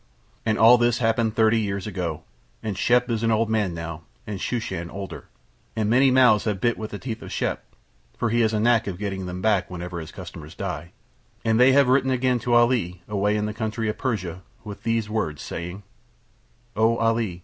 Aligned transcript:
And 0.47 0.57
all 0.57 0.79
this 0.79 0.97
happened 0.97 1.35
thirty 1.35 1.59
years 1.59 1.85
ago, 1.85 2.23
and 2.63 2.75
Shep 2.75 3.07
is 3.11 3.21
an 3.21 3.29
old 3.31 3.51
man 3.51 3.75
now 3.75 4.01
and 4.25 4.39
Shooshan 4.39 4.89
older, 4.91 5.27
and 5.75 5.91
many 5.91 6.09
mouths 6.09 6.45
have 6.45 6.59
bit 6.59 6.75
with 6.75 6.89
the 6.89 6.97
teeth 6.97 7.21
of 7.21 7.31
Shep 7.31 7.63
(for 8.17 8.31
he 8.31 8.39
has 8.41 8.51
a 8.51 8.59
knack 8.59 8.87
of 8.87 8.97
getting 8.97 9.27
them 9.27 9.43
back 9.43 9.69
whenever 9.69 9.99
his 9.99 10.11
customers 10.11 10.55
die), 10.55 10.91
and 11.45 11.59
they 11.59 11.73
have 11.73 11.87
written 11.87 12.09
again 12.09 12.39
to 12.39 12.55
Ali 12.55 13.03
away 13.07 13.35
in 13.37 13.45
the 13.45 13.53
country 13.53 13.89
of 13.89 13.99
Persia 13.99 14.41
with 14.63 14.81
these 14.81 15.07
words, 15.07 15.43
saying: 15.43 15.83
"O 16.75 16.97
Ali. 16.97 17.39